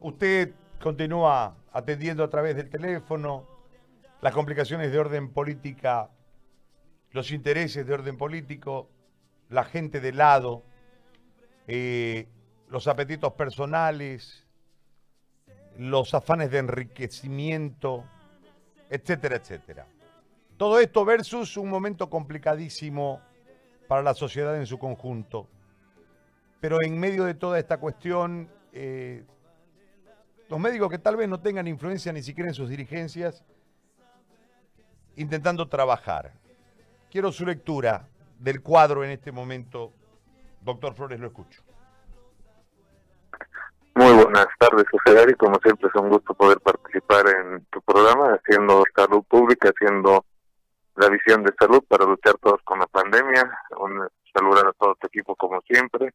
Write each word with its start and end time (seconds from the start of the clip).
usted 0.00 0.54
continúa 0.80 1.56
atendiendo 1.72 2.24
a 2.24 2.30
través 2.30 2.56
del 2.56 2.68
teléfono 2.68 3.46
las 4.20 4.34
complicaciones 4.34 4.92
de 4.92 4.98
orden 4.98 5.30
política, 5.30 6.10
los 7.12 7.30
intereses 7.32 7.86
de 7.86 7.94
orden 7.94 8.16
político, 8.16 8.88
la 9.48 9.64
gente 9.64 10.00
de 10.00 10.12
lado, 10.12 10.62
eh, 11.66 12.28
los 12.68 12.86
apetitos 12.86 13.32
personales, 13.32 14.46
los 15.78 16.14
afanes 16.14 16.50
de 16.50 16.58
enriquecimiento, 16.58 18.04
etcétera, 18.90 19.36
etcétera. 19.36 19.86
Todo 20.56 20.78
esto 20.78 21.04
versus 21.04 21.56
un 21.56 21.70
momento 21.70 22.10
complicadísimo 22.10 23.20
para 23.88 24.02
la 24.02 24.14
sociedad 24.14 24.56
en 24.56 24.66
su 24.66 24.78
conjunto. 24.78 25.48
Pero 26.60 26.82
en 26.82 26.98
medio 26.98 27.24
de 27.24 27.34
toda 27.34 27.58
esta 27.58 27.78
cuestión, 27.78 28.50
eh, 28.72 29.24
los 30.50 30.58
médicos 30.58 30.90
que 30.90 30.98
tal 30.98 31.16
vez 31.16 31.28
no 31.28 31.40
tengan 31.40 31.68
influencia 31.68 32.12
ni 32.12 32.22
siquiera 32.22 32.50
en 32.50 32.54
sus 32.54 32.68
dirigencias, 32.68 33.44
intentando 35.14 35.68
trabajar. 35.68 36.32
Quiero 37.08 37.30
su 37.30 37.46
lectura 37.46 38.08
del 38.38 38.60
cuadro 38.60 39.04
en 39.04 39.10
este 39.10 39.30
momento. 39.30 39.92
Doctor 40.60 40.94
Flores, 40.94 41.20
lo 41.20 41.28
escucho. 41.28 41.62
Muy 43.94 44.12
buenas 44.12 44.48
tardes, 44.58 44.84
Gary. 45.06 45.34
Como 45.34 45.56
siempre 45.62 45.88
es 45.88 46.00
un 46.00 46.10
gusto 46.10 46.34
poder 46.34 46.58
participar 46.60 47.28
en 47.28 47.64
tu 47.66 47.80
programa, 47.82 48.34
haciendo 48.34 48.82
salud 48.94 49.22
pública, 49.28 49.70
haciendo 49.70 50.24
la 50.96 51.08
visión 51.08 51.44
de 51.44 51.52
salud 51.58 51.82
para 51.86 52.04
luchar 52.06 52.34
todos 52.38 52.60
con 52.64 52.80
la 52.80 52.86
pandemia. 52.86 53.50
Un, 53.78 54.08
saludar 54.34 54.66
a 54.66 54.72
todo 54.72 54.96
tu 54.96 55.06
equipo 55.06 55.36
como 55.36 55.60
siempre 55.62 56.12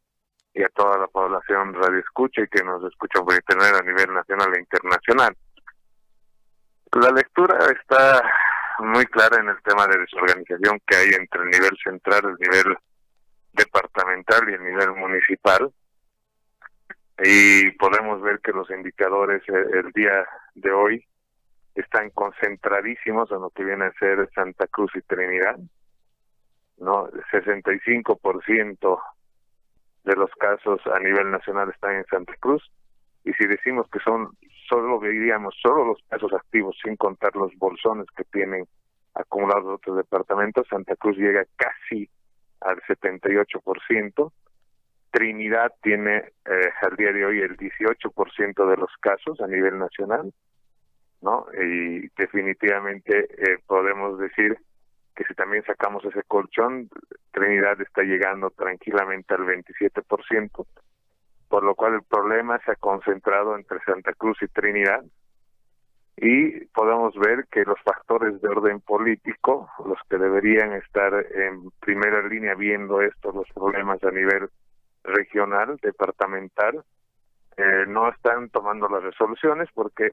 y 0.56 0.62
a 0.62 0.68
toda 0.70 0.96
la 0.96 1.06
población 1.06 1.74
radio 1.74 1.98
escucha 1.98 2.40
y 2.40 2.48
que 2.48 2.64
nos 2.64 2.82
escucha 2.84 3.20
por 3.20 3.34
internet 3.34 3.74
a 3.78 3.84
nivel 3.84 4.14
nacional 4.14 4.54
e 4.54 4.60
internacional. 4.60 5.36
La 6.92 7.10
lectura 7.10 7.58
está 7.78 8.22
muy 8.78 9.04
clara 9.04 9.38
en 9.38 9.50
el 9.50 9.62
tema 9.62 9.86
de 9.86 9.98
desorganización 9.98 10.80
que 10.86 10.96
hay 10.96 11.08
entre 11.10 11.42
el 11.42 11.50
nivel 11.50 11.76
central, 11.84 12.20
el 12.24 12.36
nivel 12.36 12.74
departamental 13.52 14.48
y 14.48 14.54
el 14.54 14.64
nivel 14.64 14.92
municipal. 14.94 15.70
Y 17.22 17.70
podemos 17.72 18.22
ver 18.22 18.40
que 18.40 18.52
los 18.52 18.70
indicadores 18.70 19.42
eh, 19.48 19.66
el 19.74 19.92
día 19.92 20.26
de 20.54 20.72
hoy 20.72 21.06
están 21.74 22.08
concentradísimos 22.10 23.30
en 23.30 23.42
lo 23.42 23.50
que 23.50 23.62
viene 23.62 23.84
a 23.86 23.92
ser 23.98 24.26
Santa 24.34 24.66
Cruz 24.68 24.90
y 24.94 25.02
Trinidad. 25.02 25.56
¿no? 26.78 27.08
65% 27.30 29.00
de 30.06 30.14
los 30.14 30.30
casos 30.38 30.80
a 30.86 30.98
nivel 31.00 31.30
nacional 31.30 31.68
están 31.68 31.96
en 31.96 32.06
Santa 32.06 32.34
Cruz. 32.40 32.62
Y 33.24 33.32
si 33.32 33.46
decimos 33.46 33.86
que 33.90 33.98
son 33.98 34.30
solo 34.68 34.98
veríamos 34.98 35.54
solo 35.60 35.84
los 35.84 35.98
casos 36.08 36.32
activos 36.32 36.76
sin 36.82 36.96
contar 36.96 37.34
los 37.36 37.52
bolsones 37.56 38.06
que 38.16 38.24
tienen 38.24 38.66
acumulados 39.14 39.66
otros 39.66 39.96
departamentos, 39.96 40.66
Santa 40.68 40.96
Cruz 40.96 41.16
llega 41.16 41.44
casi 41.56 42.08
al 42.60 42.80
78%, 42.82 44.32
Trinidad 45.10 45.72
tiene 45.82 46.16
eh, 46.16 46.70
al 46.82 46.96
día 46.96 47.12
de 47.12 47.24
hoy 47.24 47.40
el 47.40 47.56
18% 47.56 48.70
de 48.70 48.76
los 48.76 48.90
casos 49.00 49.40
a 49.40 49.46
nivel 49.46 49.78
nacional, 49.78 50.32
¿no? 51.22 51.46
Y 51.58 52.08
definitivamente 52.16 53.26
eh, 53.38 53.58
podemos 53.66 54.18
decir 54.18 54.58
que 55.16 55.24
si 55.24 55.34
también 55.34 55.64
sacamos 55.64 56.04
ese 56.04 56.22
colchón, 56.24 56.88
Trinidad 57.32 57.80
está 57.80 58.02
llegando 58.02 58.50
tranquilamente 58.50 59.34
al 59.34 59.46
27%, 59.46 60.66
por 61.48 61.64
lo 61.64 61.74
cual 61.74 61.94
el 61.94 62.02
problema 62.02 62.60
se 62.64 62.72
ha 62.72 62.76
concentrado 62.76 63.56
entre 63.56 63.80
Santa 63.80 64.12
Cruz 64.12 64.38
y 64.42 64.48
Trinidad, 64.48 65.02
y 66.18 66.64
podemos 66.66 67.14
ver 67.16 67.46
que 67.50 67.64
los 67.64 67.78
factores 67.82 68.40
de 68.40 68.48
orden 68.48 68.80
político, 68.80 69.68
los 69.84 69.98
que 70.08 70.16
deberían 70.16 70.72
estar 70.72 71.12
en 71.14 71.70
primera 71.80 72.26
línea 72.26 72.54
viendo 72.54 73.02
estos 73.02 73.34
los 73.34 73.48
problemas 73.54 74.02
a 74.02 74.10
nivel 74.10 74.48
regional, 75.04 75.76
departamental, 75.82 76.84
eh, 77.56 77.84
no 77.86 78.08
están 78.08 78.48
tomando 78.50 78.88
las 78.88 79.02
resoluciones 79.02 79.68
porque, 79.74 80.10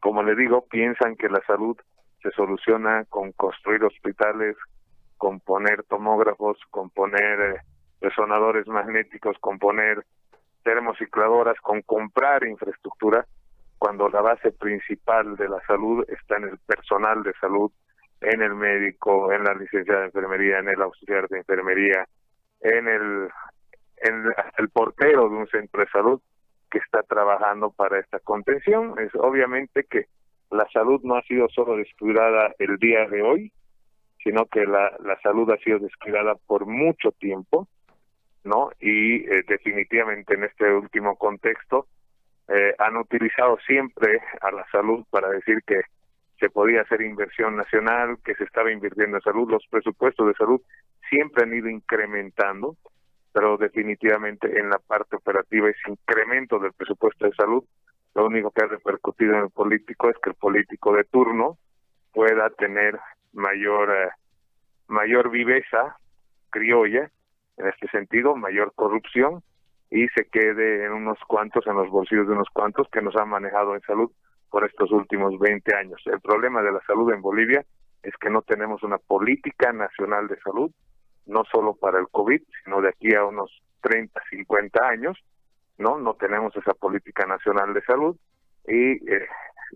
como 0.00 0.22
le 0.22 0.34
digo, 0.34 0.66
piensan 0.66 1.16
que 1.16 1.28
la 1.28 1.42
salud 1.46 1.76
se 2.24 2.30
soluciona 2.30 3.04
con 3.10 3.32
construir 3.32 3.84
hospitales, 3.84 4.56
con 5.18 5.40
poner 5.40 5.84
tomógrafos, 5.84 6.56
con 6.70 6.88
poner 6.88 7.40
eh, 7.40 7.60
resonadores 8.00 8.66
magnéticos, 8.66 9.36
con 9.40 9.58
poner 9.58 10.02
termocicladoras, 10.62 11.60
con 11.60 11.82
comprar 11.82 12.46
infraestructura, 12.46 13.26
cuando 13.76 14.08
la 14.08 14.22
base 14.22 14.52
principal 14.52 15.36
de 15.36 15.50
la 15.50 15.60
salud 15.66 16.02
está 16.08 16.38
en 16.38 16.44
el 16.44 16.58
personal 16.66 17.22
de 17.22 17.34
salud, 17.34 17.70
en 18.22 18.40
el 18.40 18.54
médico, 18.54 19.30
en 19.30 19.44
la 19.44 19.52
licenciada 19.52 20.00
de 20.00 20.06
enfermería, 20.06 20.60
en 20.60 20.70
el 20.70 20.80
auxiliar 20.80 21.28
de 21.28 21.38
enfermería, 21.40 22.08
en 22.60 22.88
el, 22.88 23.28
en 23.98 24.24
el 24.56 24.68
portero 24.70 25.28
de 25.28 25.36
un 25.36 25.46
centro 25.48 25.82
de 25.82 25.90
salud 25.90 26.22
que 26.70 26.78
está 26.78 27.02
trabajando 27.02 27.70
para 27.70 27.98
esta 27.98 28.18
contención. 28.20 28.94
Es 28.98 29.14
obviamente 29.16 29.84
que 29.84 30.06
la 30.54 30.68
salud 30.72 31.00
no 31.02 31.16
ha 31.16 31.22
sido 31.22 31.48
solo 31.48 31.76
descuidada 31.76 32.54
el 32.58 32.76
día 32.78 33.06
de 33.08 33.22
hoy, 33.22 33.52
sino 34.22 34.46
que 34.46 34.64
la, 34.64 34.92
la 35.04 35.18
salud 35.20 35.50
ha 35.50 35.58
sido 35.58 35.80
descuidada 35.80 36.36
por 36.46 36.66
mucho 36.66 37.10
tiempo, 37.12 37.68
¿no? 38.44 38.70
Y 38.80 39.16
eh, 39.16 39.44
definitivamente 39.48 40.34
en 40.34 40.44
este 40.44 40.72
último 40.72 41.16
contexto, 41.16 41.88
eh, 42.48 42.74
han 42.78 42.96
utilizado 42.96 43.58
siempre 43.66 44.20
a 44.40 44.50
la 44.52 44.64
salud 44.70 45.04
para 45.10 45.28
decir 45.28 45.58
que 45.66 45.80
se 46.38 46.50
podía 46.50 46.82
hacer 46.82 47.00
inversión 47.02 47.56
nacional, 47.56 48.18
que 48.24 48.34
se 48.34 48.44
estaba 48.44 48.70
invirtiendo 48.70 49.16
en 49.16 49.22
salud, 49.22 49.50
los 49.50 49.66
presupuestos 49.68 50.28
de 50.28 50.34
salud 50.34 50.60
siempre 51.08 51.44
han 51.44 51.54
ido 51.54 51.68
incrementando, 51.68 52.76
pero 53.32 53.56
definitivamente 53.56 54.58
en 54.58 54.70
la 54.70 54.78
parte 54.78 55.16
operativa 55.16 55.68
ese 55.68 55.90
incremento 55.90 56.58
del 56.58 56.72
presupuesto 56.72 57.26
de 57.26 57.32
salud, 57.34 57.64
lo 58.14 58.26
único 58.26 58.50
que 58.50 58.62
ha 58.62 58.66
repercutido 58.66 59.34
en 59.34 59.44
el 59.44 59.50
político 59.50 60.08
es 60.08 60.16
que 60.22 60.30
el 60.30 60.36
político 60.36 60.94
de 60.94 61.04
turno 61.04 61.58
pueda 62.12 62.50
tener 62.50 62.98
mayor 63.32 63.90
eh, 63.90 64.10
mayor 64.86 65.30
viveza 65.30 65.96
criolla 66.50 67.10
en 67.56 67.66
este 67.68 67.88
sentido, 67.88 68.36
mayor 68.36 68.72
corrupción 68.74 69.42
y 69.90 70.08
se 70.08 70.26
quede 70.26 70.84
en 70.84 70.92
unos 70.92 71.18
cuantos, 71.26 71.66
en 71.66 71.76
los 71.76 71.90
bolsillos 71.90 72.26
de 72.26 72.34
unos 72.34 72.48
cuantos 72.52 72.88
que 72.90 73.02
nos 73.02 73.16
han 73.16 73.28
manejado 73.28 73.74
en 73.74 73.80
salud 73.82 74.10
por 74.50 74.64
estos 74.64 74.90
últimos 74.92 75.38
20 75.38 75.74
años. 75.76 76.00
El 76.06 76.20
problema 76.20 76.62
de 76.62 76.72
la 76.72 76.80
salud 76.86 77.12
en 77.12 77.22
Bolivia 77.22 77.64
es 78.02 78.14
que 78.20 78.30
no 78.30 78.42
tenemos 78.42 78.82
una 78.82 78.98
política 78.98 79.72
nacional 79.72 80.28
de 80.28 80.38
salud, 80.40 80.70
no 81.26 81.42
solo 81.50 81.74
para 81.74 81.98
el 81.98 82.08
COVID, 82.08 82.42
sino 82.62 82.80
de 82.80 82.90
aquí 82.90 83.14
a 83.14 83.24
unos 83.24 83.50
30, 83.80 84.20
50 84.30 84.86
años, 84.86 85.18
¿no? 85.78 85.98
No 85.98 86.14
tenemos 86.14 86.54
esa 86.56 86.74
política 86.74 87.26
nacional 87.26 87.74
de 87.74 87.82
salud 87.82 88.16
y 88.66 88.92
eh, 89.10 89.26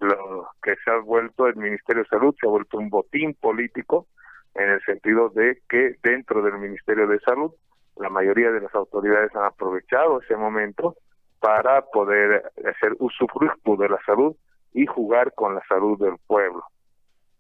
lo 0.01 0.49
que 0.63 0.77
se 0.85 0.91
ha 0.91 0.99
vuelto 0.99 1.47
el 1.47 1.57
Ministerio 1.57 2.03
de 2.03 2.09
Salud 2.09 2.35
se 2.41 2.47
ha 2.47 2.51
vuelto 2.51 2.79
un 2.79 2.89
botín 2.89 3.35
político 3.35 4.07
en 4.55 4.71
el 4.71 4.81
sentido 4.83 5.29
de 5.31 5.61
que 5.69 5.97
dentro 6.03 6.43
del 6.43 6.59
Ministerio 6.59 7.07
de 7.07 7.21
Salud 7.21 7.53
la 7.97 8.09
mayoría 8.09 8.51
de 8.51 8.61
las 8.61 8.75
autoridades 8.75 9.35
han 9.35 9.45
aprovechado 9.45 10.21
ese 10.21 10.37
momento 10.37 10.97
para 11.41 11.83
poder 11.83 12.51
hacer 12.65 12.95
usufructo 12.99 13.77
de 13.77 13.89
la 13.89 13.99
salud 14.05 14.37
y 14.73 14.87
jugar 14.87 15.33
con 15.35 15.55
la 15.55 15.63
salud 15.69 15.99
del 15.99 16.17
pueblo, 16.27 16.63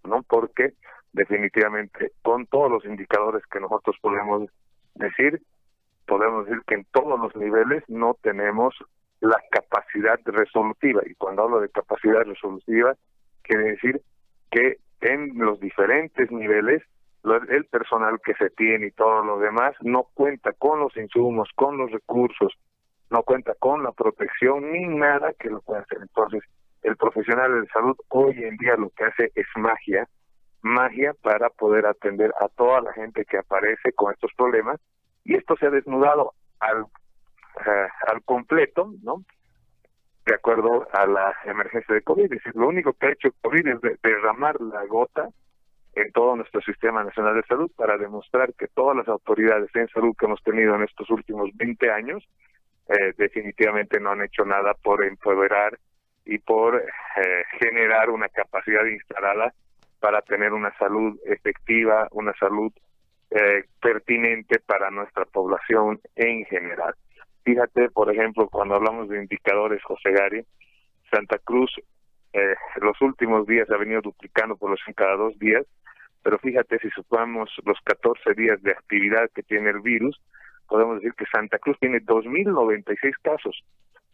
¿no? 0.04 0.22
Porque 0.22 0.74
definitivamente 1.12 2.12
con 2.22 2.46
todos 2.46 2.70
los 2.70 2.84
indicadores 2.84 3.44
que 3.46 3.60
nosotros 3.60 3.96
podemos 4.00 4.50
decir, 4.94 5.40
podemos 6.08 6.46
decir 6.46 6.62
que 6.66 6.74
en 6.76 6.86
todos 6.90 7.20
los 7.20 7.36
niveles 7.36 7.84
no 7.86 8.16
tenemos 8.22 8.74
la 9.20 9.36
capacidad 9.50 10.18
resolutiva. 10.24 11.02
Y 11.06 11.14
cuando 11.14 11.42
hablo 11.42 11.60
de 11.60 11.68
capacidad 11.68 12.24
resolutiva, 12.24 12.94
quiere 13.42 13.72
decir 13.72 14.00
que 14.50 14.78
en 15.00 15.38
los 15.38 15.60
diferentes 15.60 16.30
niveles 16.30 16.82
el 17.50 17.66
personal 17.66 18.18
que 18.24 18.34
se 18.34 18.48
tiene 18.50 18.86
y 18.86 18.90
todo 18.92 19.22
lo 19.22 19.38
demás 19.38 19.74
no 19.82 20.06
cuenta 20.14 20.52
con 20.52 20.80
los 20.80 20.96
insumos, 20.96 21.48
con 21.54 21.76
los 21.76 21.90
recursos, 21.90 22.54
no 23.10 23.22
cuenta 23.22 23.54
con 23.58 23.82
la 23.82 23.92
protección 23.92 24.72
ni 24.72 24.86
nada 24.86 25.34
que 25.38 25.50
lo 25.50 25.60
pueda 25.60 25.80
hacer. 25.82 25.98
Entonces, 26.00 26.42
el 26.82 26.96
profesional 26.96 27.60
de 27.60 27.68
salud 27.68 27.96
hoy 28.08 28.42
en 28.42 28.56
día 28.56 28.76
lo 28.76 28.90
que 28.90 29.04
hace 29.04 29.32
es 29.34 29.46
magia, 29.56 30.08
magia 30.62 31.12
para 31.22 31.50
poder 31.50 31.86
atender 31.86 32.32
a 32.40 32.48
toda 32.48 32.80
la 32.80 32.92
gente 32.94 33.24
que 33.26 33.36
aparece 33.36 33.92
con 33.92 34.12
estos 34.12 34.30
problemas 34.36 34.80
y 35.28 35.34
esto 35.34 35.56
se 35.56 35.66
ha 35.66 35.70
desnudado 35.70 36.32
al, 36.58 36.86
eh, 37.66 37.88
al 38.06 38.22
completo, 38.22 38.94
¿no? 39.02 39.22
De 40.24 40.34
acuerdo 40.34 40.88
a 40.90 41.06
la 41.06 41.36
emergencia 41.44 41.94
de 41.94 42.00
COVID. 42.00 42.24
Es 42.24 42.30
decir, 42.30 42.56
lo 42.56 42.66
único 42.66 42.94
que 42.94 43.06
ha 43.06 43.12
hecho 43.12 43.28
COVID 43.42 43.68
es 43.68 44.00
derramar 44.02 44.58
la 44.60 44.86
gota 44.86 45.28
en 45.94 46.10
todo 46.12 46.34
nuestro 46.34 46.62
sistema 46.62 47.04
nacional 47.04 47.34
de 47.34 47.42
salud 47.42 47.70
para 47.76 47.98
demostrar 47.98 48.54
que 48.54 48.68
todas 48.68 48.96
las 48.96 49.06
autoridades 49.06 49.68
en 49.74 49.88
salud 49.88 50.16
que 50.18 50.24
hemos 50.24 50.42
tenido 50.42 50.74
en 50.74 50.84
estos 50.84 51.10
últimos 51.10 51.50
20 51.56 51.90
años 51.90 52.26
eh, 52.88 53.12
definitivamente 53.18 54.00
no 54.00 54.12
han 54.12 54.22
hecho 54.22 54.46
nada 54.46 54.72
por 54.72 55.04
empoderar 55.04 55.78
y 56.24 56.38
por 56.38 56.76
eh, 56.76 57.44
generar 57.60 58.08
una 58.08 58.30
capacidad 58.30 58.86
instalada 58.86 59.52
para 60.00 60.22
tener 60.22 60.54
una 60.54 60.74
salud 60.78 61.18
efectiva, 61.26 62.08
una 62.12 62.32
salud 62.38 62.72
eh, 63.30 63.64
pertinente 63.88 64.58
para 64.60 64.90
nuestra 64.90 65.24
población 65.24 65.98
en 66.14 66.44
general. 66.44 66.94
Fíjate, 67.42 67.88
por 67.88 68.12
ejemplo, 68.12 68.46
cuando 68.50 68.74
hablamos 68.74 69.08
de 69.08 69.22
indicadores, 69.22 69.82
José 69.82 70.12
Gary, 70.12 70.44
Santa 71.10 71.38
Cruz 71.38 71.74
eh, 72.34 72.54
los 72.82 73.00
últimos 73.00 73.46
días 73.46 73.70
ha 73.70 73.78
venido 73.78 74.02
duplicando 74.02 74.58
los 74.60 74.80
cada 74.94 75.16
dos 75.16 75.38
días, 75.38 75.64
pero 76.22 76.38
fíjate, 76.38 76.78
si 76.80 76.90
supamos 76.90 77.50
los 77.64 77.78
14 77.84 78.34
días 78.34 78.62
de 78.62 78.72
actividad 78.72 79.30
que 79.34 79.42
tiene 79.42 79.70
el 79.70 79.80
virus, 79.80 80.20
podemos 80.68 80.96
decir 80.96 81.14
que 81.14 81.24
Santa 81.32 81.58
Cruz 81.58 81.78
tiene 81.80 82.00
2.096 82.02 83.14
casos. 83.22 83.58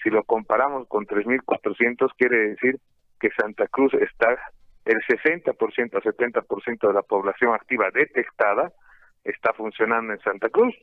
Si 0.05 0.11
lo 0.11 0.23
comparamos 0.23 0.87
con 0.87 1.05
3.400, 1.05 2.13
quiere 2.17 2.51
decir 2.51 2.79
que 3.19 3.31
Santa 3.31 3.67
Cruz 3.67 3.93
está 3.95 4.39
el 4.85 4.99
60% 5.09 5.49
a 5.49 6.01
70% 6.01 6.87
de 6.87 6.95
la 6.95 7.03
población 7.03 7.55
activa 7.55 7.91
detectada 7.93 8.71
está 9.25 9.53
funcionando 9.53 10.13
en 10.13 10.21
Santa 10.21 10.49
Cruz, 10.49 10.75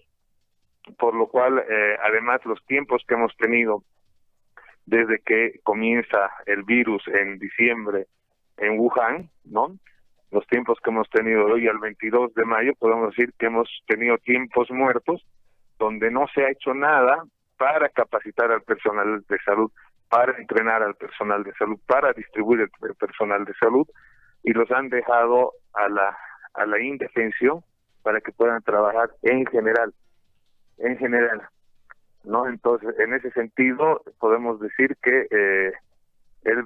por 0.98 1.16
lo 1.16 1.28
cual 1.28 1.60
eh, 1.60 1.98
además 2.04 2.42
los 2.46 2.64
tiempos 2.66 3.04
que 3.08 3.14
hemos 3.14 3.36
tenido 3.38 3.84
desde 4.86 5.20
que 5.20 5.60
comienza 5.64 6.32
el 6.46 6.64
virus 6.64 7.04
en 7.08 7.38
diciembre 7.38 8.08
en 8.58 8.80
Wuhan, 8.80 9.30
¿no? 9.46 9.78
Los 10.32 10.46
tiempos 10.48 10.80
que 10.84 10.90
hemos 10.90 11.10
tenido 11.10 11.46
hoy 11.46 11.68
al 11.68 11.78
22 11.78 12.34
de 12.34 12.46
mayo, 12.46 12.74
podemos 12.80 13.16
decir 13.16 13.34
que 13.38 13.48
hemos 13.48 13.70
tenido 13.88 14.18
tiempos 14.18 14.72
muertos 14.72 15.26
donde 15.78 16.10
no 16.10 16.26
se 16.34 16.44
ha 16.44 16.52
hecho 16.52 16.74
nada 16.74 17.24
para 17.58 17.90
capacitar 17.90 18.52
al 18.52 18.62
personal 18.64 19.24
de 19.28 19.38
salud, 19.40 19.72
para 20.10 20.38
entrenar 20.38 20.82
al 20.84 20.96
personal 20.96 21.44
de 21.44 21.54
salud, 21.54 21.80
para 21.86 22.14
distribuir 22.14 22.62
el 22.62 22.96
personal 22.96 23.46
de 23.46 23.54
salud 23.56 23.88
y 24.44 24.52
los 24.54 24.72
han 24.72 24.90
dejado 24.90 25.54
a 25.74 25.90
la 25.90 26.18
a 26.54 26.66
la 26.66 26.82
indefensión 26.82 27.64
para 28.04 28.22
que 28.22 28.32
puedan 28.32 28.62
trabajar 28.62 29.12
en 29.22 29.46
general, 29.46 29.94
en 30.78 30.98
general, 30.98 31.42
¿no? 32.24 32.48
Entonces, 32.48 32.96
en 33.00 33.14
ese 33.14 33.32
sentido, 33.32 34.02
podemos 34.20 34.60
decir 34.60 34.98
que 35.02 35.28
eh, 35.30 35.74
el, 36.44 36.66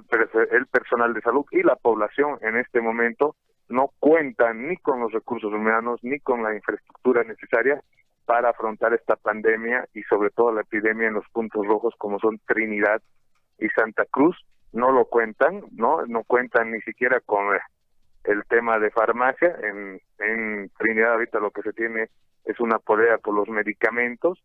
el 0.52 0.66
personal 0.66 1.14
de 1.14 1.20
salud 1.20 1.44
y 1.50 1.62
la 1.62 1.76
población 1.76 2.38
en 2.42 2.56
este 2.56 2.80
momento 2.80 3.36
no 3.68 3.90
cuentan 3.98 4.68
ni 4.68 4.76
con 4.76 5.00
los 5.00 5.12
recursos 5.12 5.52
humanos 5.52 6.00
ni 6.02 6.20
con 6.20 6.42
la 6.42 6.54
infraestructura 6.54 7.24
necesaria 7.24 7.82
para 8.24 8.50
afrontar 8.50 8.94
esta 8.94 9.16
pandemia 9.16 9.86
y 9.94 10.02
sobre 10.04 10.30
todo 10.30 10.52
la 10.52 10.62
epidemia 10.62 11.08
en 11.08 11.14
los 11.14 11.28
puntos 11.32 11.66
rojos 11.66 11.94
como 11.98 12.18
son 12.18 12.40
Trinidad 12.46 13.02
y 13.58 13.68
Santa 13.70 14.04
Cruz 14.10 14.36
no 14.72 14.92
lo 14.92 15.06
cuentan, 15.06 15.62
¿no? 15.72 16.04
No 16.06 16.22
cuentan 16.24 16.70
ni 16.70 16.80
siquiera 16.82 17.20
con 17.20 17.54
eh, 17.54 17.60
el 18.26 18.44
tema 18.44 18.78
de 18.78 18.90
farmacia. 18.90 19.56
En, 19.62 20.00
Trinidad 20.78 21.12
ahorita 21.12 21.40
lo 21.40 21.50
que 21.50 21.62
se 21.62 21.72
tiene 21.72 22.08
es 22.44 22.60
una 22.60 22.78
polea 22.78 23.18
por 23.18 23.34
los 23.34 23.48
medicamentos 23.48 24.42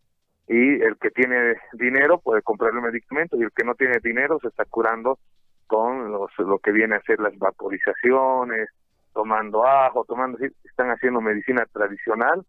y 0.48 0.81
el 0.81 0.98
que 0.98 1.12
tiene 1.12 1.56
dinero 1.74 2.19
puede 2.19 2.42
comprar 2.42 2.72
el 2.74 2.81
medicamento 2.81 3.38
y 3.38 3.44
el 3.44 3.51
que 3.51 3.63
no 3.63 3.75
tiene 3.75 3.98
dinero 4.04 4.39
se 4.42 4.48
está 4.48 4.66
curando 4.66 5.19
con 5.68 6.12
los, 6.12 6.31
lo 6.39 6.60
que 6.60 6.72
viene 6.72 6.95
a 6.95 7.01
ser 7.01 7.19
las 7.19 7.38
vaporizaciones, 7.38 8.69
tomando 9.13 9.66
ajo, 9.66 10.06
tomando, 10.06 10.38
están 10.63 10.89
haciendo 10.89 11.22
medicina 11.22 11.66
tradicional 11.72 12.45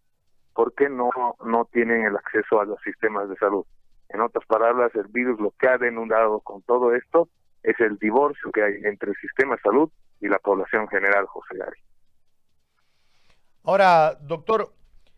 porque 0.55 0.89
no, 0.89 1.11
no 1.45 1.65
tienen 1.67 2.05
el 2.05 2.17
acceso 2.17 2.61
a 2.61 2.65
los 2.65 2.81
sistemas 2.83 3.29
de 3.29 3.37
salud. 3.37 3.65
En 4.09 4.21
otras 4.21 4.45
palabras, 4.47 4.95
el 4.95 5.07
virus 5.09 5.41
lo 5.41 5.53
que 5.59 5.69
ha 5.69 5.79
denudado 5.79 6.41
con 6.41 6.63
todo 6.63 6.95
esto 6.95 7.29
es 7.63 7.79
el 7.81 7.99
divorcio 7.99 8.51
que 8.53 8.63
hay 8.63 8.75
entre 8.85 9.11
el 9.11 9.17
sistema 9.17 9.57
de 9.57 9.63
salud 9.63 9.91
y 10.21 10.29
la 10.29 10.39
población 10.39 10.89
general, 10.89 11.27
José 11.27 11.57
Gary. 11.57 11.79
Ahora, 13.65 14.17
doctor, 14.21 14.75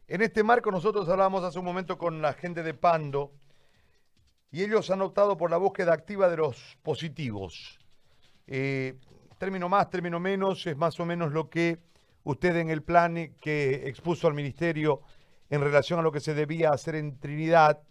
en 0.07 0.21
este 0.21 0.43
marco 0.43 0.71
nosotros 0.71 1.09
hablábamos 1.09 1.45
hace 1.45 1.59
un 1.59 1.65
momento 1.65 1.97
con 1.97 2.21
la 2.21 2.35
gente 2.35 2.63
de 2.63 2.75
Pando 2.75 3.33
y 4.51 4.63
ellos 4.63 4.91
han 4.91 5.03
optado 5.03 5.37
por 5.37 5.51
la 5.51 5.57
búsqueda 5.57 5.93
activa 5.93 6.29
de 6.29 6.37
los 6.37 6.79
positivos. 6.83 7.79
Eh, 8.47 8.99
término 9.39 9.69
más, 9.69 9.91
término 9.91 10.21
menos, 10.21 10.67
es 10.67 10.77
más 10.77 11.01
o 11.01 11.07
menos 11.07 11.33
lo 11.33 11.49
que 11.49 11.79
usted 12.23 12.57
en 12.57 12.71
el 12.71 12.83
plan 12.83 13.35
que 13.41 13.89
expuso 13.89 14.27
al 14.27 14.35
ministerio 14.35 15.01
en 15.51 15.61
relación 15.61 15.99
a 15.99 16.03
lo 16.03 16.13
que 16.13 16.21
se 16.21 16.35
debía 16.35 16.71
hacer 16.71 16.95
en 16.95 17.19
Trinidad, 17.19 17.83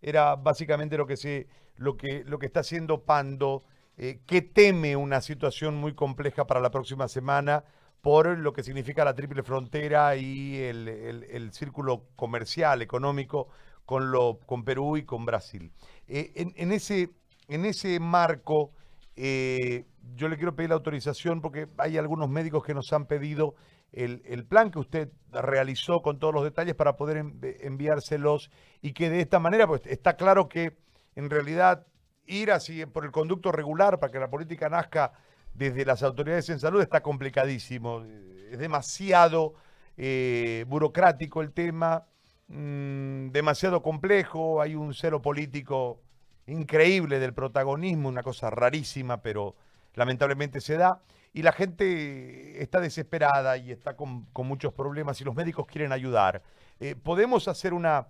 era 0.00 0.36
básicamente 0.36 0.96
lo 0.96 1.06
que, 1.06 1.16
se, 1.16 1.48
lo 1.76 1.96
que, 1.96 2.24
lo 2.24 2.38
que 2.38 2.46
está 2.46 2.60
haciendo 2.60 3.04
Pando, 3.04 3.64
eh, 3.98 4.20
que 4.26 4.42
teme 4.42 4.96
una 4.96 5.20
situación 5.20 5.76
muy 5.76 5.94
compleja 5.94 6.46
para 6.46 6.60
la 6.60 6.70
próxima 6.70 7.08
semana 7.08 7.64
por 8.00 8.38
lo 8.38 8.52
que 8.52 8.62
significa 8.62 9.04
la 9.04 9.14
triple 9.14 9.42
frontera 9.42 10.16
y 10.16 10.56
el, 10.56 11.50
círculo 11.52 12.04
comercial, 12.16 12.80
económico 12.80 13.48
con, 13.84 14.10
lo, 14.10 14.38
con 14.46 14.64
Perú 14.64 14.96
y 14.96 15.02
con 15.02 15.26
Brasil. 15.26 15.72
Eh, 16.06 16.32
en, 16.56 16.72
ese, 16.72 17.10
en 17.48 17.64
ese 17.64 17.98
marco, 17.98 18.72
eh, 19.16 19.84
yo 20.14 20.28
le 20.28 20.36
quiero 20.36 20.54
pedir 20.54 20.70
la 20.70 20.76
autorización 20.76 21.40
porque 21.40 21.68
hay 21.76 21.98
algunos 21.98 22.28
médicos 22.28 22.64
que 22.64 22.74
nos 22.74 22.92
han 22.92 23.06
pedido 23.06 23.56
el, 23.92 24.44
plan 24.44 24.70
que 24.70 24.78
usted 24.78 25.10
realizó 25.32 26.00
con 26.00 26.18
todos 26.18 26.34
los 26.34 26.44
detalles 26.44 26.74
para 26.74 26.96
poder 26.96 27.24
enviárselos 27.42 28.50
y 28.82 28.92
que 28.92 29.10
de 29.10 29.20
esta 29.20 29.38
manera, 29.38 29.66
pues 29.66 29.82
está 29.86 30.16
claro 30.16 30.48
que 30.48 30.76
en 31.16 31.30
realidad 31.30 31.86
ir 32.28 32.52
así 32.52 32.86
por 32.86 33.04
el 33.04 33.10
conducto 33.10 33.50
regular 33.50 33.98
para 33.98 34.12
que 34.12 34.18
la 34.18 34.30
política 34.30 34.68
nazca 34.68 35.12
desde 35.54 35.84
las 35.84 36.02
autoridades 36.02 36.48
en 36.50 36.60
salud 36.60 36.80
está 36.80 37.02
complicadísimo. 37.02 38.04
Es 38.50 38.58
demasiado 38.58 39.54
eh, 39.96 40.64
burocrático 40.68 41.42
el 41.42 41.52
tema, 41.52 42.06
mm, 42.48 43.30
demasiado 43.30 43.82
complejo, 43.82 44.60
hay 44.60 44.74
un 44.74 44.94
cero 44.94 45.20
político 45.20 46.00
increíble 46.46 47.18
del 47.18 47.34
protagonismo, 47.34 48.08
una 48.08 48.22
cosa 48.22 48.50
rarísima, 48.50 49.22
pero 49.22 49.56
lamentablemente 49.94 50.60
se 50.60 50.76
da 50.76 51.02
y 51.32 51.42
la 51.42 51.52
gente 51.52 52.62
está 52.62 52.80
desesperada 52.80 53.56
y 53.56 53.70
está 53.72 53.96
con, 53.96 54.28
muchos 54.34 54.72
problemas 54.72 55.20
y 55.20 55.24
los 55.24 55.34
médicos 55.34 55.66
quieren 55.66 55.92
ayudar. 55.92 56.42
Eh, 56.80 56.94
¿Podemos 56.94 57.48
hacer 57.48 57.74
una 57.74 58.08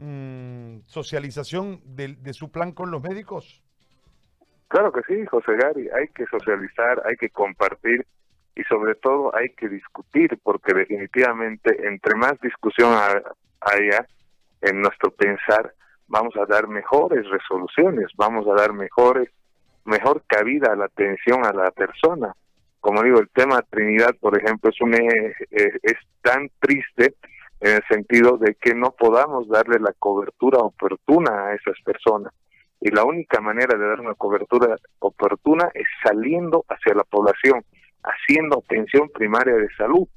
mm, 0.00 0.80
socialización 0.86 1.80
de, 1.84 2.32
su 2.32 2.50
plan 2.50 2.72
con 2.72 2.90
los 2.90 3.02
médicos? 3.02 3.62
Claro 4.68 4.92
que 4.92 5.02
sí, 5.02 5.26
José 5.26 5.56
Gary, 5.56 5.88
hay 5.88 6.08
que 6.08 6.26
socializar, 6.26 7.02
hay 7.04 7.16
que 7.16 7.30
compartir 7.30 8.06
y 8.54 8.62
sobre 8.64 8.94
todo 8.94 9.34
hay 9.34 9.50
que 9.50 9.68
discutir 9.68 10.38
porque 10.42 10.74
definitivamente 10.74 11.86
entre 11.86 12.14
más 12.16 12.40
discusión 12.40 12.92
haya 13.60 14.06
en 14.60 14.80
nuestro 14.80 15.10
pensar, 15.10 15.74
vamos 16.06 16.34
a 16.36 16.46
dar 16.46 16.68
mejores 16.68 17.28
resoluciones, 17.28 18.06
vamos 18.16 18.46
a 18.48 18.54
dar 18.54 18.72
mejores 18.72 19.28
mejor 19.84 20.22
cabida 20.26 20.72
a 20.72 20.76
la 20.76 20.84
atención 20.84 21.44
a 21.44 21.52
la 21.52 21.70
persona 21.70 22.34
como 22.80 23.02
digo, 23.02 23.20
el 23.20 23.28
tema 23.28 23.62
Trinidad, 23.62 24.16
por 24.20 24.36
ejemplo, 24.36 24.70
es, 24.70 24.80
un, 24.80 24.94
eh, 24.94 25.34
es 25.50 25.96
tan 26.22 26.50
triste 26.58 27.14
en 27.60 27.76
el 27.76 27.82
sentido 27.88 28.38
de 28.38 28.54
que 28.54 28.74
no 28.74 28.92
podamos 28.92 29.48
darle 29.48 29.78
la 29.78 29.92
cobertura 29.98 30.58
oportuna 30.58 31.46
a 31.46 31.54
esas 31.54 31.76
personas. 31.84 32.32
Y 32.80 32.90
la 32.90 33.04
única 33.04 33.40
manera 33.40 33.76
de 33.76 33.86
dar 33.86 34.00
una 34.00 34.14
cobertura 34.14 34.76
oportuna 35.00 35.70
es 35.74 35.86
saliendo 36.02 36.64
hacia 36.68 36.94
la 36.94 37.04
población, 37.04 37.62
haciendo 38.02 38.62
atención 38.64 39.10
primaria 39.12 39.54
de 39.54 39.68
salud, 39.76 40.08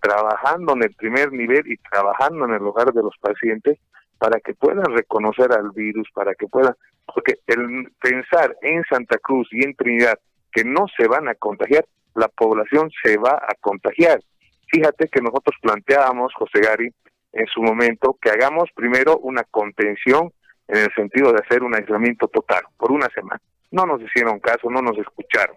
trabajando 0.00 0.74
en 0.74 0.84
el 0.84 0.94
primer 0.94 1.32
nivel 1.32 1.70
y 1.70 1.76
trabajando 1.76 2.46
en 2.46 2.54
el 2.54 2.62
hogar 2.62 2.92
de 2.92 3.02
los 3.02 3.14
pacientes 3.20 3.78
para 4.18 4.40
que 4.40 4.54
puedan 4.54 4.96
reconocer 4.96 5.52
al 5.52 5.70
virus, 5.72 6.08
para 6.14 6.34
que 6.34 6.46
puedan, 6.46 6.74
porque 7.12 7.34
el 7.46 7.92
pensar 8.00 8.56
en 8.62 8.82
Santa 8.84 9.18
Cruz 9.18 9.48
y 9.52 9.64
en 9.64 9.74
Trinidad 9.74 10.18
que 10.50 10.64
no 10.64 10.86
se 10.96 11.06
van 11.06 11.28
a 11.28 11.34
contagiar 11.34 11.84
la 12.18 12.28
población 12.28 12.90
se 13.02 13.16
va 13.16 13.32
a 13.32 13.54
contagiar. 13.60 14.20
Fíjate 14.70 15.08
que 15.08 15.20
nosotros 15.20 15.56
planteábamos, 15.60 16.32
José 16.34 16.60
Gary, 16.60 16.92
en 17.32 17.46
su 17.46 17.62
momento, 17.62 18.16
que 18.20 18.30
hagamos 18.30 18.70
primero 18.74 19.18
una 19.18 19.44
contención 19.44 20.32
en 20.68 20.78
el 20.78 20.94
sentido 20.94 21.32
de 21.32 21.40
hacer 21.44 21.62
un 21.62 21.74
aislamiento 21.74 22.28
total 22.28 22.62
por 22.76 22.92
una 22.92 23.08
semana. 23.14 23.40
No 23.70 23.84
nos 23.86 24.00
hicieron 24.02 24.40
caso, 24.40 24.70
no 24.70 24.80
nos 24.80 24.96
escucharon. 24.98 25.56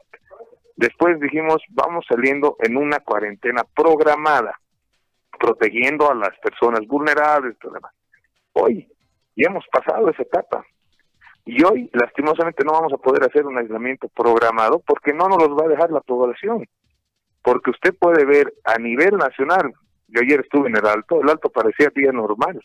Después 0.76 1.20
dijimos, 1.20 1.62
vamos 1.70 2.06
saliendo 2.08 2.56
en 2.60 2.78
una 2.78 3.00
cuarentena 3.00 3.64
programada, 3.76 4.60
protegiendo 5.40 6.10
a 6.10 6.16
las 6.16 6.38
personas 6.40 6.82
vulnerables. 6.88 7.56
Hoy 8.54 8.88
ya 9.36 9.50
hemos 9.50 9.66
pasado 9.72 10.10
esa 10.10 10.24
etapa. 10.24 10.66
Y 11.46 11.64
hoy, 11.64 11.90
lastimosamente, 11.94 12.64
no 12.64 12.74
vamos 12.74 12.94
a 12.94 12.98
poder 12.98 13.24
hacer 13.24 13.46
un 13.46 13.58
aislamiento 13.58 14.08
programado 14.10 14.80
porque 14.86 15.14
no 15.14 15.28
nos 15.28 15.38
los 15.40 15.58
va 15.58 15.66
a 15.66 15.70
dejar 15.70 15.92
la 15.92 16.02
población. 16.02 16.66
Porque 17.42 17.72
usted 17.72 17.96
puede 17.98 18.26
ver 18.26 18.54
a 18.64 18.78
nivel 18.78 19.18
nacional, 19.18 19.74
yo 20.08 20.22
ayer 20.22 20.42
estuve 20.42 20.70
en 20.70 20.78
el 20.78 20.86
Alto, 20.86 21.22
el 21.22 21.30
Alto 21.30 21.50
parecía 21.50 21.92
día 21.96 22.12
normal. 22.12 22.62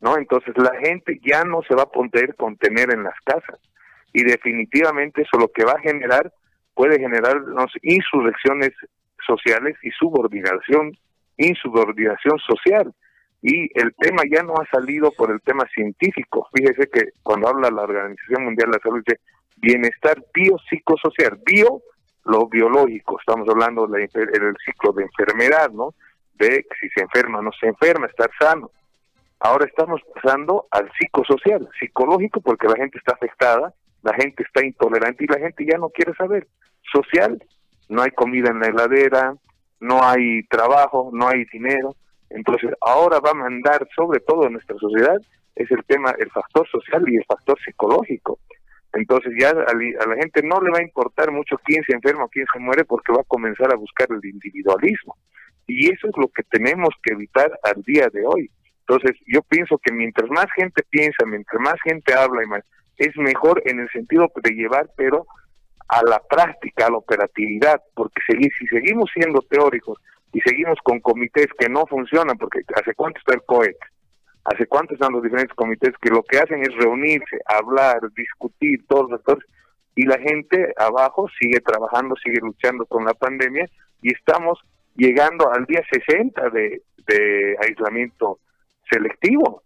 ¿no? 0.00 0.18
Entonces 0.18 0.52
la 0.56 0.76
gente 0.80 1.18
ya 1.24 1.44
no 1.44 1.62
se 1.62 1.74
va 1.74 1.84
a 1.84 1.90
poder 1.90 2.34
contener 2.36 2.92
en 2.92 3.04
las 3.04 3.18
casas 3.24 3.58
y 4.12 4.24
definitivamente 4.24 5.22
eso 5.22 5.38
lo 5.38 5.48
que 5.48 5.64
va 5.64 5.72
a 5.72 5.80
generar 5.80 6.32
puede 6.74 6.98
generar 6.98 7.40
insurrecciones 7.82 8.70
sociales 9.26 9.76
y 9.82 9.90
subordinación, 9.90 10.92
insubordinación 11.36 12.38
social. 12.38 12.92
Y 13.42 13.70
el 13.78 13.94
tema 13.98 14.22
ya 14.30 14.42
no 14.42 14.54
ha 14.54 14.66
salido 14.70 15.10
por 15.12 15.30
el 15.30 15.40
tema 15.40 15.64
científico. 15.74 16.48
Fíjese 16.54 16.88
que 16.88 17.10
cuando 17.22 17.48
habla 17.48 17.70
la 17.70 17.82
Organización 17.82 18.44
Mundial 18.44 18.70
de 18.70 18.76
la 18.78 18.82
Salud 18.82 19.02
dice 19.04 19.20
bienestar 19.56 20.22
biopsicosocial, 20.32 21.40
bio 21.44 21.82
lo 22.24 22.46
biológico, 22.46 23.18
estamos 23.18 23.48
hablando 23.48 23.86
del 23.86 24.08
ciclo 24.64 24.92
de 24.92 25.04
enfermedad, 25.04 25.70
¿no? 25.70 25.94
De 26.34 26.66
si 26.80 26.88
se 26.90 27.02
enferma, 27.02 27.42
no 27.42 27.50
se 27.58 27.66
enferma, 27.66 28.06
estar 28.06 28.30
sano. 28.38 28.70
Ahora 29.40 29.66
estamos 29.66 30.00
pasando 30.14 30.66
al 30.70 30.90
psicosocial, 30.98 31.68
psicológico, 31.78 32.40
porque 32.40 32.68
la 32.68 32.76
gente 32.76 32.98
está 32.98 33.14
afectada, 33.14 33.74
la 34.02 34.14
gente 34.14 34.44
está 34.44 34.64
intolerante 34.64 35.24
y 35.24 35.26
la 35.26 35.38
gente 35.38 35.66
ya 35.68 35.78
no 35.78 35.90
quiere 35.90 36.14
saber. 36.14 36.46
Social, 36.92 37.42
no 37.88 38.02
hay 38.02 38.10
comida 38.12 38.50
en 38.50 38.60
la 38.60 38.68
heladera, 38.68 39.34
no 39.80 40.04
hay 40.04 40.44
trabajo, 40.44 41.10
no 41.12 41.28
hay 41.28 41.44
dinero. 41.46 41.96
Entonces, 42.30 42.70
ahora 42.80 43.18
va 43.18 43.30
a 43.30 43.34
mandar 43.34 43.86
sobre 43.96 44.20
todo 44.20 44.46
en 44.46 44.54
nuestra 44.54 44.76
sociedad 44.78 45.20
es 45.54 45.70
el 45.70 45.84
tema, 45.84 46.14
el 46.18 46.30
factor 46.30 46.66
social 46.68 47.04
y 47.08 47.16
el 47.16 47.24
factor 47.24 47.58
psicológico. 47.64 48.38
Entonces 48.94 49.32
ya 49.38 49.50
a, 49.50 49.54
la 49.54 50.16
gente 50.16 50.42
no 50.42 50.60
le 50.60 50.70
va 50.70 50.78
a 50.78 50.82
importar 50.82 51.30
mucho 51.30 51.56
quién 51.64 51.82
se 51.84 51.94
enferma 51.94 52.24
o 52.24 52.28
quién 52.28 52.46
se 52.52 52.58
muere 52.58 52.84
porque 52.84 53.12
va 53.12 53.20
a 53.20 53.28
comenzar 53.28 53.72
a 53.72 53.76
buscar 53.76 54.08
el 54.10 54.24
individualismo. 54.24 55.16
Y 55.66 55.92
eso 55.92 56.08
es 56.08 56.14
lo 56.16 56.28
que 56.28 56.42
tenemos 56.44 56.90
que 57.02 57.14
evitar 57.14 57.50
al 57.62 57.82
día 57.82 58.08
de 58.12 58.24
hoy. 58.26 58.50
Entonces 58.86 59.16
yo 59.26 59.42
pienso 59.42 59.78
que 59.78 59.92
mientras 59.92 60.28
más 60.30 60.46
gente 60.54 60.82
piensa, 60.90 61.24
mientras 61.26 61.60
más 61.60 61.76
gente 61.82 62.12
habla, 62.12 62.44
y 62.44 62.46
más, 62.46 62.64
es 62.98 63.16
mejor 63.16 63.62
en 63.64 63.80
el 63.80 63.88
sentido 63.90 64.30
de 64.42 64.50
llevar, 64.50 64.90
pero 64.96 65.26
a 65.88 66.00
la 66.08 66.20
práctica, 66.28 66.86
a 66.86 66.90
la 66.90 66.98
operatividad, 66.98 67.80
porque 67.94 68.20
si 68.26 68.66
seguimos 68.66 69.10
siendo 69.14 69.40
teóricos 69.42 69.98
y 70.32 70.40
seguimos 70.40 70.78
con 70.82 71.00
comités 71.00 71.48
que 71.58 71.68
no 71.68 71.86
funcionan, 71.86 72.36
porque 72.38 72.60
hace 72.74 72.94
cuánto 72.94 73.18
está 73.18 73.34
el 73.34 73.42
COET, 73.42 73.76
hace 74.44 74.66
cuánto 74.66 74.94
están 74.94 75.12
los 75.12 75.22
diferentes 75.22 75.54
comités 75.54 75.92
que 76.00 76.10
lo 76.10 76.22
que 76.22 76.38
hacen 76.38 76.62
es 76.62 76.74
reunirse, 76.76 77.38
hablar, 77.46 78.00
discutir, 78.16 78.84
todos 78.88 79.10
los 79.10 79.20
actores, 79.20 79.44
y 79.94 80.04
la 80.06 80.18
gente 80.18 80.72
abajo 80.76 81.28
sigue 81.38 81.60
trabajando, 81.60 82.14
sigue 82.16 82.40
luchando 82.40 82.86
con 82.86 83.04
la 83.04 83.14
pandemia, 83.14 83.66
y 84.00 84.12
estamos 84.12 84.58
llegando 84.96 85.50
al 85.52 85.64
día 85.66 85.82
60 85.90 86.50
de, 86.50 86.82
de 87.06 87.56
aislamiento 87.60 88.38
selectivo. 88.90 89.62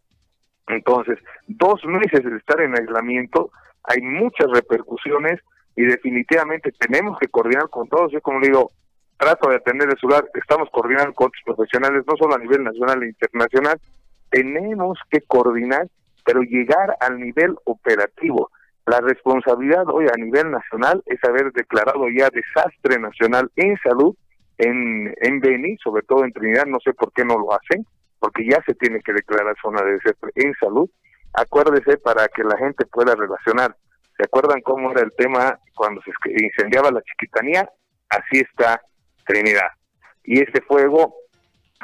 Entonces, 0.69 1.19
dos 1.47 1.85
meses 1.85 2.25
de 2.25 2.37
estar 2.37 2.61
en 2.61 2.77
aislamiento, 2.77 3.51
hay 3.85 4.03
muchas 4.03 4.51
repercusiones 4.53 5.41
y 5.77 5.85
definitivamente 5.85 6.73
tenemos 6.73 7.19
que 7.19 7.29
coordinar 7.29 7.69
con 7.69 7.89
todos. 7.89 8.11
Yo 8.13 8.21
como 8.21 8.41
digo, 8.41 8.73
trato 9.17 9.49
de 9.49 9.57
atender 9.57 9.89
el 9.89 9.99
celular, 9.99 10.29
estamos 10.35 10.69
coordinando 10.71 11.13
con 11.15 11.29
otros 11.29 11.43
profesionales, 11.45 12.05
no 12.07 12.17
solo 12.17 12.35
a 12.35 12.39
nivel 12.39 12.65
nacional 12.65 13.03
e 13.03 13.09
internacional, 13.09 13.79
tenemos 14.37 14.99
que 15.11 15.23
coordinar, 15.23 15.89
pero 16.25 16.43
llegar 16.43 16.95
al 17.01 17.19
nivel 17.19 17.57
operativo. 17.65 18.51
La 18.85 19.01
responsabilidad 19.01 19.89
hoy 19.89 20.07
a 20.09 20.23
nivel 20.23 20.51
nacional 20.51 21.03
es 21.07 21.19
haber 21.25 21.53
declarado 21.53 22.07
ya 22.11 22.29
desastre 22.29 22.99
nacional 22.99 23.51
en 23.57 23.79
salud 23.79 24.15
en, 24.59 25.15
en 25.23 25.41
Beni, 25.41 25.79
sobre 25.83 26.03
todo 26.03 26.25
en 26.25 26.33
Trinidad, 26.33 26.67
no 26.67 26.79
sé 26.85 26.93
por 26.93 27.13
qué 27.13 27.25
no 27.25 27.39
lo 27.39 27.53
hacen, 27.53 27.87
porque 28.19 28.47
ya 28.47 28.63
se 28.67 28.75
tiene 28.75 29.01
que 29.01 29.15
declarar 29.15 29.57
zona 29.63 29.83
de 29.83 29.93
desastre 29.93 30.31
en 30.35 30.53
salud. 30.61 30.91
Acuérdese 31.33 31.97
para 31.97 32.29
que 32.29 32.45
la 32.45 32.59
gente 32.59 32.85
pueda 32.85 33.15
relacionar. 33.15 33.75
¿Se 34.19 34.25
acuerdan 34.25 34.61
cómo 34.61 34.93
era 34.93 35.01
el 35.01 35.13
tema 35.17 35.59
cuando 35.75 36.03
se 36.03 36.13
incendiaba 36.43 36.91
la 36.91 37.03
chiquitanía? 37.03 37.69
Así 38.11 38.41
está 38.41 38.83
Trinidad. 39.27 39.71
Y 40.25 40.41
este 40.41 40.61
fuego 40.61 41.15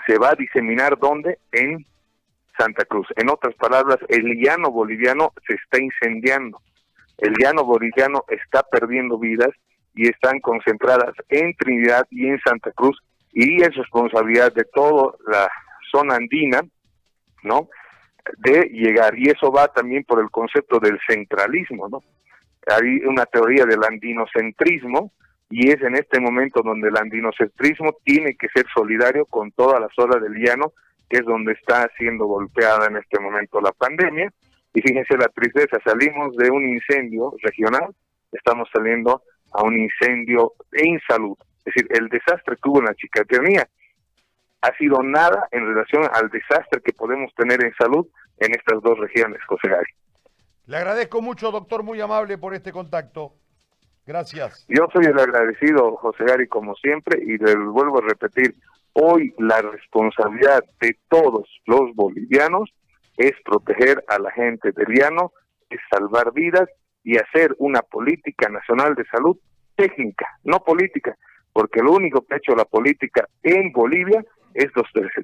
se 0.07 0.19
va 0.19 0.31
a 0.31 0.35
diseminar 0.35 0.99
¿dónde? 0.99 1.39
En 1.51 1.87
Santa 2.59 2.85
Cruz. 2.85 3.07
En 3.17 3.31
otras 3.31 3.55
palabras, 3.55 3.99
el 4.09 4.25
llano 4.41 4.71
boliviano 4.71 5.33
se 5.47 5.55
está 5.55 5.81
incendiando. 5.81 6.61
El 7.19 7.35
llano 7.39 7.65
boliviano 7.65 8.25
está 8.29 8.63
perdiendo 8.63 9.19
vidas 9.19 9.51
y 9.95 10.09
están 10.09 10.41
concentradas 10.41 11.15
en 11.29 11.55
Trinidad 11.55 12.07
y 12.11 12.27
en 12.27 12.41
Santa 12.41 12.73
Cruz 12.73 13.01
y 13.33 13.63
es 13.63 13.75
responsabilidad 13.75 14.53
de 14.53 14.65
toda 14.65 15.15
la 15.27 15.51
zona 15.91 16.17
andina, 16.17 16.63
¿no? 17.43 17.69
De 18.39 18.69
llegar 18.73 19.19
y 19.19 19.31
eso 19.31 19.51
va 19.51 19.69
también 19.69 20.05
por 20.05 20.21
el 20.21 20.31
concepto 20.31 20.79
del 20.79 20.99
centralismo, 21.07 21.89
¿no? 21.89 22.03
Hay 22.67 23.05
una 23.07 23.27
teoría 23.27 23.65
del 23.65 23.83
andinocentrismo 23.85 25.13
y 25.51 25.71
es 25.71 25.83
en 25.83 25.97
este 25.97 26.21
momento 26.21 26.63
donde 26.63 26.89
el 26.89 26.97
andinocentrismo 26.97 27.97
tiene 28.05 28.37
que 28.37 28.49
ser 28.49 28.65
solidario 28.75 29.27
con 29.27 29.51
toda 29.53 29.81
la 29.81 29.89
zona 29.95 30.19
del 30.19 30.35
llano 30.35 30.73
que 31.09 31.19
es 31.19 31.25
donde 31.25 31.53
está 31.53 31.91
siendo 31.97 32.27
golpeada 32.27 32.87
en 32.87 32.97
este 32.97 33.21
momento 33.21 33.61
la 33.61 33.73
pandemia. 33.73 34.33
Y 34.75 34.81
fíjense 34.81 35.17
la 35.17 35.29
tristeza, 35.29 35.79
salimos 35.85 36.35
de 36.37 36.51
un 36.51 36.69
incendio 36.69 37.35
regional, 37.43 37.95
estamos 38.33 38.69
saliendo 38.73 39.23
a 39.53 39.63
un 39.63 39.79
incendio 39.79 40.55
en 40.73 40.99
salud. 41.07 41.37
Es 41.65 41.75
decir, 41.75 41.87
el 41.91 42.09
desastre 42.09 42.57
que 42.57 42.69
hubo 42.69 42.81
en 42.81 42.87
la 42.87 42.95
chicatería 42.95 43.69
ha 44.63 44.77
sido 44.77 45.03
nada 45.03 45.49
en 45.51 45.67
relación 45.67 46.05
al 46.13 46.31
desastre 46.31 46.81
que 46.83 46.93
podemos 46.93 47.35
tener 47.35 47.63
en 47.65 47.75
salud 47.75 48.07
en 48.39 48.53
estas 48.53 48.81
dos 48.83 48.99
regiones, 48.99 49.41
José 49.47 49.69
Gary. 49.69 49.93
Le 50.67 50.77
agradezco 50.77 51.21
mucho, 51.21 51.51
doctor, 51.51 51.83
muy 51.83 52.01
amable 52.01 52.39
por 52.39 52.55
este 52.55 52.73
contacto. 52.73 53.35
Gracias. 54.07 54.65
Yo 54.69 54.87
soy 54.93 55.05
el 55.05 55.19
agradecido, 55.19 55.97
José 55.97 56.25
Gary, 56.25 56.49
como 56.49 56.75
siempre, 56.77 57.21
y 57.23 57.39
le 57.39 57.55
vuelvo 57.57 57.99
a 57.99 58.09
repetir, 58.09 58.55
Hoy 58.95 59.35
la 59.39 59.63
responsabilidad 59.63 60.65
de 60.81 60.97
todos 61.09 61.49
los 61.67 61.95
bolivianos 61.95 62.71
es 63.17 63.33
proteger 63.45 64.05
a 64.09 64.19
la 64.19 64.31
gente 64.33 64.73
del 64.73 64.89
llano, 64.89 65.33
es 65.71 65.81
salvar 65.91 66.33
vidas 66.33 66.69
y 67.03 67.17
hacer 67.17 67.55
una 67.59 67.81
política 67.81 68.49
nacional 68.49 68.95
de 68.95 69.05
salud 69.07 69.39
técnica, 69.77 70.27
no 70.45 70.63
política, 70.63 71.17
porque 71.53 71.81
lo 71.81 71.93
único 71.93 72.23
que 72.23 72.35
ha 72.35 72.39
hecho 72.39 72.55
la 72.55 72.65
política 72.65 73.27
en 73.43 73.73
Bolivia 73.73 74.23
es 74.55 74.71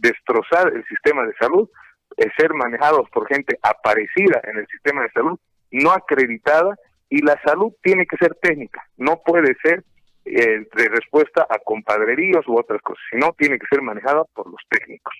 destrozar 0.01 0.73
el 0.75 0.85
sistema 0.87 1.25
de 1.25 1.35
salud, 1.35 1.69
es 2.17 2.29
ser 2.39 2.55
manejados 2.55 3.09
por 3.11 3.29
gente 3.29 3.59
aparecida 3.63 4.41
en 4.45 4.59
el 4.59 4.67
sistema 4.69 5.03
de 5.03 5.11
salud, 5.11 5.39
no 5.71 5.93
acreditada, 5.93 6.75
y 7.11 7.23
la 7.23 7.41
salud 7.45 7.73
tiene 7.83 8.07
que 8.07 8.17
ser 8.17 8.35
técnica, 8.41 8.83
no 8.97 9.21
puede 9.25 9.55
ser 9.63 9.85
eh, 10.29 10.67
de 10.75 10.89
respuesta 10.89 11.47
a 11.49 11.59
compadreríos 11.59 12.47
u 12.47 12.59
otras 12.59 12.81
cosas, 12.83 13.03
sino 13.11 13.33
tiene 13.33 13.59
que 13.59 13.67
ser 13.71 13.83
manejada 13.83 14.25
por 14.35 14.51
los 14.51 14.61
técnicos. 14.69 15.15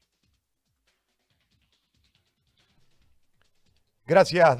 Gracias. 4.07 4.57